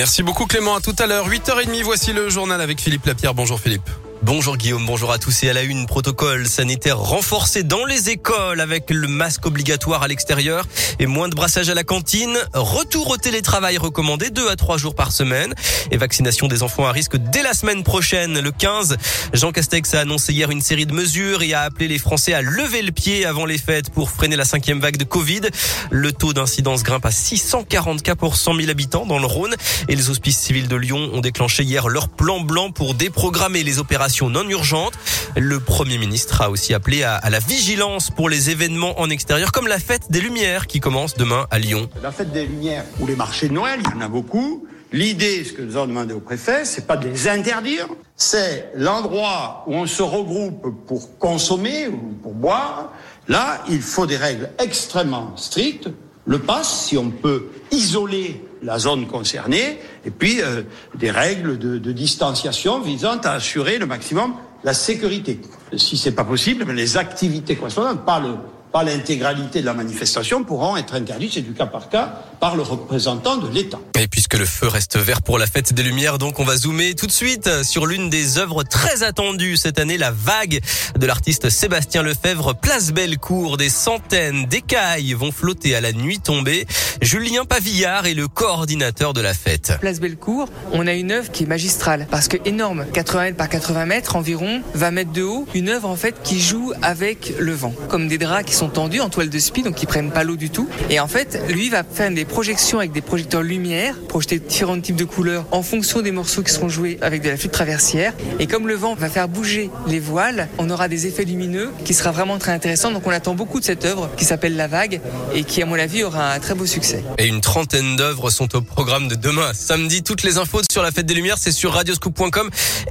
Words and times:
Merci 0.00 0.22
beaucoup 0.22 0.46
Clément, 0.46 0.76
à 0.76 0.80
tout 0.80 0.94
à 1.00 1.06
l'heure. 1.06 1.28
8h30, 1.28 1.82
voici 1.82 2.12
le 2.12 2.30
journal 2.30 2.60
avec 2.60 2.80
Philippe 2.80 3.06
Lapierre. 3.06 3.34
Bonjour 3.34 3.58
Philippe. 3.58 3.88
Bonjour 4.22 4.56
Guillaume, 4.56 4.84
bonjour 4.84 5.12
à 5.12 5.18
tous 5.18 5.44
et 5.44 5.50
à 5.50 5.52
la 5.52 5.62
une, 5.62 5.86
protocole 5.86 6.48
sanitaire 6.48 6.98
renforcé 6.98 7.62
dans 7.62 7.84
les 7.84 8.10
écoles 8.10 8.60
avec 8.60 8.90
le 8.90 9.06
masque 9.06 9.46
obligatoire 9.46 10.02
à 10.02 10.08
l'extérieur 10.08 10.66
et 10.98 11.06
moins 11.06 11.28
de 11.28 11.36
brassage 11.36 11.68
à 11.68 11.74
la 11.74 11.84
cantine. 11.84 12.36
Retour 12.52 13.10
au 13.10 13.16
télétravail 13.16 13.78
recommandé 13.78 14.30
deux 14.30 14.48
à 14.48 14.56
trois 14.56 14.76
jours 14.76 14.96
par 14.96 15.12
semaine 15.12 15.54
et 15.92 15.96
vaccination 15.96 16.48
des 16.48 16.64
enfants 16.64 16.84
à 16.84 16.90
risque 16.90 17.16
dès 17.16 17.44
la 17.44 17.54
semaine 17.54 17.84
prochaine, 17.84 18.40
le 18.40 18.50
15. 18.50 18.96
Jean 19.34 19.52
Castex 19.52 19.94
a 19.94 20.00
annoncé 20.00 20.32
hier 20.32 20.50
une 20.50 20.62
série 20.62 20.84
de 20.84 20.94
mesures 20.94 21.42
et 21.42 21.54
a 21.54 21.62
appelé 21.62 21.86
les 21.86 21.98
Français 21.98 22.34
à 22.34 22.42
lever 22.42 22.82
le 22.82 22.90
pied 22.90 23.24
avant 23.24 23.46
les 23.46 23.58
fêtes 23.58 23.90
pour 23.90 24.10
freiner 24.10 24.36
la 24.36 24.44
cinquième 24.44 24.80
vague 24.80 24.96
de 24.96 25.04
Covid. 25.04 25.42
Le 25.90 26.10
taux 26.10 26.32
d'incidence 26.32 26.82
grimpe 26.82 27.06
à 27.06 27.12
640 27.12 28.02
cas 28.02 28.16
pour 28.16 28.34
100 28.34 28.56
000 28.56 28.70
habitants 28.70 29.06
dans 29.06 29.20
le 29.20 29.26
Rhône 29.26 29.54
et 29.86 29.94
les 29.94 30.10
hospices 30.10 30.38
civils 30.38 30.68
de 30.68 30.76
Lyon 30.76 31.10
ont 31.12 31.20
déclenché 31.20 31.62
hier 31.62 31.88
leur 31.88 32.08
plan 32.08 32.40
blanc 32.40 32.72
pour 32.72 32.94
déprogrammer 32.94 33.62
les 33.62 33.78
opérations 33.78 34.07
non 34.30 34.48
urgente. 34.48 34.94
Le 35.36 35.60
Premier 35.60 35.98
ministre 35.98 36.40
a 36.40 36.50
aussi 36.50 36.74
appelé 36.74 37.02
à, 37.02 37.20
la 37.30 37.38
vigilance 37.38 38.10
pour 38.10 38.28
les 38.28 38.50
événements 38.50 39.00
en 39.00 39.10
extérieur, 39.10 39.52
comme 39.52 39.68
la 39.68 39.78
fête 39.78 40.10
des 40.10 40.20
Lumières 40.20 40.66
qui 40.66 40.80
commence 40.80 41.14
demain 41.14 41.46
à 41.50 41.58
Lyon. 41.58 41.88
La 42.02 42.10
fête 42.10 42.32
des 42.32 42.46
Lumières 42.46 42.84
ou 43.00 43.06
les 43.06 43.16
marchés 43.16 43.48
de 43.48 43.54
Noël, 43.54 43.80
il 43.84 43.90
y 43.90 43.94
en 43.94 44.00
a 44.00 44.08
beaucoup. 44.08 44.66
L'idée, 44.92 45.44
ce 45.44 45.52
que 45.52 45.62
nous 45.62 45.76
avons 45.76 45.88
demandé 45.88 46.14
au 46.14 46.20
préfet, 46.20 46.64
c'est 46.64 46.86
pas 46.86 46.96
de 46.96 47.08
les 47.08 47.28
interdire, 47.28 47.86
c'est 48.16 48.70
l'endroit 48.74 49.64
où 49.66 49.74
on 49.74 49.86
se 49.86 50.02
regroupe 50.02 50.86
pour 50.86 51.18
consommer 51.18 51.88
ou 51.88 52.14
pour 52.22 52.32
boire. 52.32 52.92
Là, 53.28 53.62
il 53.68 53.82
faut 53.82 54.06
des 54.06 54.16
règles 54.16 54.50
extrêmement 54.58 55.36
strictes. 55.36 55.88
Le 56.28 56.38
pass, 56.38 56.86
si 56.86 56.98
on 56.98 57.08
peut 57.08 57.46
isoler 57.70 58.44
la 58.62 58.78
zone 58.78 59.06
concernée, 59.06 59.78
et 60.04 60.10
puis 60.10 60.42
euh, 60.42 60.62
des 60.94 61.10
règles 61.10 61.58
de, 61.58 61.92
distanciation 61.92 62.80
visant 62.80 63.18
à 63.22 63.30
assurer 63.30 63.78
le 63.78 63.86
maximum 63.86 64.34
la 64.62 64.74
sécurité. 64.74 65.40
Si 65.76 65.96
c'est 65.96 66.12
pas 66.12 66.24
possible, 66.24 66.70
les 66.70 66.98
activités 66.98 67.56
correspondantes, 67.56 68.04
pas 68.04 68.20
le 68.20 68.34
pas 68.72 68.82
l'intégralité 68.82 69.60
de 69.60 69.66
la 69.66 69.74
manifestation 69.74 70.44
pourront 70.44 70.76
être 70.76 70.94
interdites, 70.94 71.32
c'est 71.34 71.42
du 71.42 71.52
cas 71.52 71.66
par 71.66 71.88
cas, 71.88 72.22
par 72.40 72.56
le 72.56 72.62
représentant 72.62 73.36
de 73.36 73.48
l'État. 73.48 73.78
Et 73.98 74.06
puisque 74.06 74.34
le 74.34 74.44
feu 74.44 74.68
reste 74.68 74.96
vert 74.96 75.22
pour 75.22 75.38
la 75.38 75.46
fête 75.46 75.72
des 75.72 75.82
Lumières, 75.82 76.18
donc 76.18 76.38
on 76.38 76.44
va 76.44 76.56
zoomer 76.56 76.94
tout 76.94 77.06
de 77.06 77.12
suite 77.12 77.62
sur 77.62 77.86
l'une 77.86 78.10
des 78.10 78.38
œuvres 78.38 78.62
très 78.62 79.02
attendues 79.02 79.56
cette 79.56 79.78
année, 79.78 79.98
la 79.98 80.10
vague 80.10 80.60
de 80.98 81.06
l'artiste 81.06 81.50
Sébastien 81.50 82.02
Lefebvre, 82.02 82.54
Place 82.54 82.92
Bellecour. 82.92 83.56
Des 83.56 83.68
centaines 83.68 84.46
d'écailles 84.46 85.14
vont 85.14 85.32
flotter 85.32 85.74
à 85.74 85.80
la 85.80 85.92
nuit 85.92 86.20
tombée. 86.20 86.66
Julien 87.02 87.44
Pavillard 87.44 88.06
est 88.06 88.14
le 88.14 88.28
coordinateur 88.28 89.12
de 89.12 89.20
la 89.20 89.34
fête. 89.34 89.74
Place 89.80 90.00
Bellecour, 90.00 90.48
on 90.72 90.86
a 90.86 90.92
une 90.92 91.10
œuvre 91.10 91.30
qui 91.30 91.44
est 91.44 91.46
magistrale 91.46 92.06
parce 92.10 92.28
que 92.28 92.36
énorme, 92.44 92.86
80 92.92 93.22
mètres 93.22 93.36
par 93.36 93.48
80 93.48 93.86
mètres 93.86 94.16
environ, 94.16 94.62
20 94.74 94.90
mètres 94.90 95.12
de 95.12 95.22
haut, 95.22 95.46
une 95.54 95.68
œuvre 95.68 95.88
en 95.88 95.96
fait 95.96 96.22
qui 96.22 96.40
joue 96.40 96.72
avec 96.82 97.34
le 97.38 97.52
vent, 97.52 97.74
comme 97.88 98.08
des 98.08 98.18
draps 98.18 98.44
qui 98.44 98.54
sont 98.58 98.68
tendus 98.68 99.00
en 99.00 99.08
toile 99.08 99.30
de 99.30 99.38
spi, 99.38 99.62
donc 99.62 99.76
qui 99.76 99.86
prennent 99.86 100.10
pas 100.10 100.24
l'eau 100.24 100.34
du 100.34 100.50
tout. 100.50 100.68
Et 100.90 100.98
en 100.98 101.06
fait, 101.06 101.40
lui 101.48 101.68
va 101.68 101.84
faire 101.84 102.10
des 102.10 102.24
projections 102.24 102.78
avec 102.78 102.90
des 102.90 103.00
projecteurs 103.00 103.42
lumière, 103.42 103.94
projeter 104.08 104.40
différents 104.40 104.80
types 104.80 104.96
de 104.96 105.04
couleurs 105.04 105.44
en 105.52 105.62
fonction 105.62 106.02
des 106.02 106.10
morceaux 106.10 106.42
qui 106.42 106.52
seront 106.52 106.68
joués 106.68 106.98
avec 107.00 107.22
de 107.22 107.30
la 107.30 107.36
flûte 107.36 107.52
traversière. 107.52 108.14
Et 108.40 108.48
comme 108.48 108.66
le 108.66 108.74
vent 108.74 108.96
va 108.96 109.08
faire 109.08 109.28
bouger 109.28 109.70
les 109.86 110.00
voiles, 110.00 110.48
on 110.58 110.70
aura 110.70 110.88
des 110.88 111.06
effets 111.06 111.24
lumineux 111.24 111.70
qui 111.84 111.94
sera 111.94 112.10
vraiment 112.10 112.38
très 112.38 112.50
intéressant. 112.50 112.90
Donc 112.90 113.06
on 113.06 113.10
attend 113.10 113.34
beaucoup 113.34 113.60
de 113.60 113.64
cette 113.64 113.84
œuvre 113.84 114.10
qui 114.16 114.24
s'appelle 114.24 114.56
La 114.56 114.66
Vague 114.66 115.00
et 115.34 115.44
qui, 115.44 115.62
à 115.62 115.66
mon 115.66 115.78
avis, 115.78 116.02
aura 116.02 116.32
un 116.32 116.40
très 116.40 116.54
beau 116.54 116.66
succès. 116.66 117.04
Et 117.18 117.28
une 117.28 117.40
trentaine 117.40 117.94
d'œuvres 117.94 118.30
sont 118.30 118.56
au 118.56 118.60
programme 118.60 119.06
de 119.06 119.14
demain, 119.14 119.52
samedi. 119.54 120.02
Toutes 120.02 120.24
les 120.24 120.36
infos 120.36 120.62
sur 120.68 120.82
la 120.82 120.90
fête 120.90 121.06
des 121.06 121.14
Lumières, 121.14 121.38
c'est 121.38 121.52
sur 121.52 121.74
radioscoop.com 121.74 122.50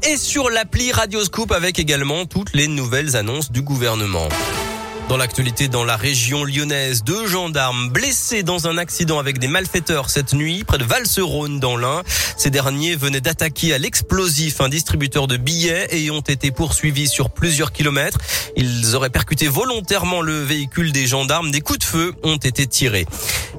et 0.09 0.15
sur 0.15 0.49
l'appli 0.49 0.93
Radioscoop 0.93 1.51
avec 1.51 1.77
également 1.77 2.25
toutes 2.25 2.53
les 2.53 2.69
nouvelles 2.69 3.17
annonces 3.17 3.51
du 3.51 3.61
gouvernement. 3.61 4.29
Dans 5.09 5.15
l'actualité 5.15 5.69
dans 5.69 5.85
la 5.85 5.95
région 5.95 6.43
lyonnaise, 6.43 7.03
deux 7.05 7.27
gendarmes 7.27 7.89
blessés 7.89 8.43
dans 8.43 8.67
un 8.67 8.77
accident 8.77 9.19
avec 9.19 9.37
des 9.37 9.47
malfaiteurs 9.47 10.09
cette 10.09 10.33
nuit 10.33 10.65
près 10.65 10.77
de 10.77 10.83
Valserone 10.83 11.61
dans 11.61 11.77
l'Ain. 11.77 12.03
Ces 12.35 12.49
derniers 12.49 12.97
venaient 12.97 13.21
d'attaquer 13.21 13.73
à 13.73 13.77
l'explosif 13.77 14.59
un 14.59 14.67
distributeur 14.67 15.27
de 15.27 15.37
billets 15.37 15.87
et 15.91 16.11
ont 16.11 16.19
été 16.19 16.51
poursuivis 16.51 17.07
sur 17.07 17.29
plusieurs 17.29 17.71
kilomètres. 17.71 18.17
Ils 18.57 18.95
auraient 18.97 19.09
percuté 19.09 19.47
volontairement 19.47 20.19
le 20.19 20.43
véhicule 20.43 20.91
des 20.91 21.07
gendarmes. 21.07 21.51
Des 21.51 21.61
coups 21.61 21.79
de 21.79 21.85
feu 21.85 22.13
ont 22.23 22.35
été 22.35 22.67
tirés. 22.67 23.05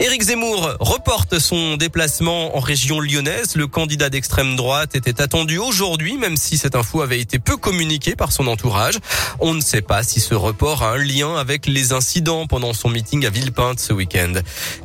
Éric 0.01 0.23
Zemmour 0.23 0.77
reporte 0.79 1.41
son 1.41 1.77
déplacement 1.77 2.57
en 2.57 2.61
région 2.61 3.01
lyonnaise. 3.01 3.57
Le 3.57 3.67
candidat 3.67 4.11
d'extrême 4.11 4.55
droite 4.55 4.95
était 4.95 5.21
attendu 5.21 5.59
aujourd'hui, 5.59 6.17
même 6.17 6.37
si 6.37 6.57
cette 6.57 6.77
info 6.77 7.03
avait 7.03 7.19
été 7.19 7.41
peu 7.41 7.57
communiquée 7.57 8.15
par 8.15 8.31
son 8.31 8.47
entourage. 8.47 8.95
On 9.41 9.55
ne 9.55 9.61
sait 9.61 9.83
pas 9.83 10.05
si 10.05 10.21
ce 10.21 10.37
report 10.37 10.85
a 10.85 10.93
un 10.93 10.99
lien 10.99 11.35
avec 11.35 11.67
les 11.67 11.93
incidents 11.93 12.47
pendant 12.47 12.75
son 12.75 12.91
meeting 12.91 13.27
à 13.27 13.31
Villepinte 13.31 13.81
ce 13.81 13.93
week-end. 13.93 14.35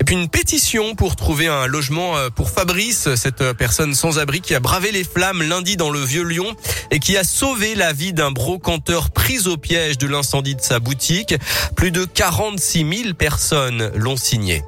Et 0.01 0.03
puis 0.03 0.16
une 0.16 0.29
pétition 0.29 0.96
pour 0.96 1.16
trouver 1.16 1.47
un 1.47 1.68
logement 1.68 2.18
euh, 2.18 2.30
pour 2.31 2.50
Fabrice, 2.50 3.13
cette 3.13 3.41
euh, 3.41 3.53
personne 3.53 3.94
sans 3.94 4.18
abri 4.18 4.41
qui 4.41 4.56
a 4.56 4.59
bravé 4.59 4.91
les 4.91 5.03
flammes 5.03 5.44
lundi 5.44 5.78
dans 5.78 5.91
le 5.91 6.00
Vieux-Lyon 6.00 6.56
et 6.90 6.97
qui 6.97 7.18
a 7.18 7.24
sauvé 7.24 7.75
la 7.75 7.94
vie 7.94 8.13
d'un 8.13 8.31
brocanteur 8.31 9.12
pris 9.12 9.47
au 9.47 9.57
piège 9.57 10.00
de 10.00 10.07
l'incendie 10.07 10.56
de 10.56 10.62
sa 10.62 10.80
boutique. 10.80 11.35
Plus 11.75 11.91
de 11.91 12.03
46 12.03 13.03
000 13.03 13.13
personnes 13.13 13.91
l'ont 13.94 14.18
signé. 14.18 14.63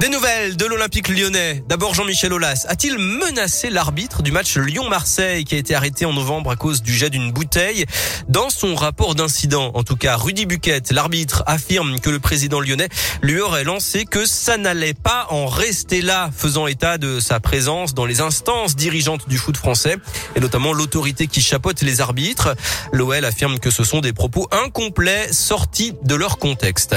Des 0.00 0.10
nouvelles 0.10 0.56
de 0.56 0.64
l'Olympique 0.64 1.08
lyonnais. 1.08 1.64
D'abord 1.66 1.92
Jean-Michel 1.92 2.32
Aulas. 2.32 2.66
A-t-il 2.68 2.98
menacé 2.98 3.68
l'arbitre 3.68 4.22
du 4.22 4.30
match 4.30 4.56
Lyon-Marseille 4.56 5.42
qui 5.42 5.56
a 5.56 5.58
été 5.58 5.74
arrêté 5.74 6.04
en 6.04 6.12
novembre 6.12 6.52
à 6.52 6.56
cause 6.56 6.82
du 6.82 6.94
jet 6.94 7.10
d'une 7.10 7.32
bouteille? 7.32 7.84
Dans 8.28 8.48
son 8.48 8.76
rapport 8.76 9.16
d'incident, 9.16 9.72
en 9.74 9.82
tout 9.82 9.96
cas, 9.96 10.16
Rudy 10.16 10.46
Buquette, 10.46 10.92
l'arbitre, 10.92 11.42
affirme 11.46 11.98
que 11.98 12.10
le 12.10 12.20
président 12.20 12.60
lyonnais 12.60 12.88
lui 13.22 13.40
aurait 13.40 13.64
lancé 13.64 14.04
que 14.04 14.24
ça 14.24 14.56
n'allait 14.56 14.94
pas 14.94 15.26
en 15.30 15.46
rester 15.46 16.00
là, 16.00 16.30
faisant 16.32 16.68
état 16.68 16.96
de 16.96 17.18
sa 17.18 17.40
présence 17.40 17.92
dans 17.92 18.06
les 18.06 18.20
instances 18.20 18.76
dirigeantes 18.76 19.28
du 19.28 19.36
foot 19.36 19.56
français 19.56 19.96
et 20.36 20.40
notamment 20.40 20.72
l'autorité 20.72 21.26
qui 21.26 21.42
chapeaute 21.42 21.82
les 21.82 22.00
arbitres. 22.00 22.54
L'OL 22.92 23.24
affirme 23.24 23.58
que 23.58 23.72
ce 23.72 23.82
sont 23.82 24.00
des 24.00 24.12
propos 24.12 24.46
incomplets 24.52 25.32
sortis 25.32 25.94
de 26.04 26.14
leur 26.14 26.38
contexte. 26.38 26.94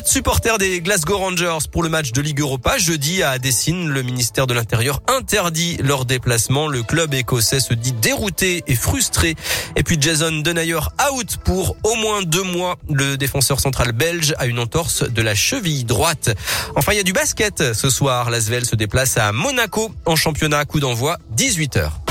Pas 0.00 0.04
de 0.04 0.08
supporters 0.08 0.56
des 0.56 0.80
Glasgow 0.80 1.18
Rangers 1.18 1.58
pour 1.70 1.82
le 1.82 1.90
match 1.90 2.12
de 2.12 2.22
Ligue 2.22 2.40
Europa. 2.40 2.78
Jeudi 2.78 3.22
à 3.22 3.38
Dessine, 3.38 3.86
le 3.86 4.02
ministère 4.02 4.46
de 4.46 4.54
l'Intérieur 4.54 5.02
interdit 5.08 5.76
leur 5.76 6.06
déplacement. 6.06 6.68
Le 6.68 6.82
club 6.82 7.12
écossais 7.12 7.60
se 7.60 7.74
dit 7.74 7.92
dérouté 7.92 8.64
et 8.66 8.76
frustré. 8.76 9.34
Et 9.76 9.82
puis 9.82 9.98
Jason 10.00 10.32
Denayer 10.40 10.80
out 11.12 11.36
pour 11.44 11.76
au 11.82 11.96
moins 11.96 12.22
deux 12.22 12.42
mois. 12.42 12.76
Le 12.88 13.18
défenseur 13.18 13.60
central 13.60 13.92
belge 13.92 14.34
a 14.38 14.46
une 14.46 14.58
entorse 14.58 15.02
de 15.02 15.20
la 15.20 15.34
cheville 15.34 15.84
droite. 15.84 16.30
Enfin, 16.76 16.92
il 16.92 16.96
y 16.96 17.00
a 17.00 17.02
du 17.04 17.12
basket 17.12 17.74
ce 17.74 17.90
soir. 17.90 18.30
L'Asvel 18.30 18.64
se 18.64 18.76
déplace 18.76 19.18
à 19.18 19.32
Monaco 19.32 19.92
en 20.06 20.16
championnat 20.16 20.64
coup 20.64 20.80
d'envoi 20.80 21.18
18h. 21.36 22.09